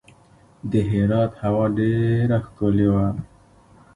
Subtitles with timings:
[0.71, 3.07] د هرات هوا ډیره ښکلې وه.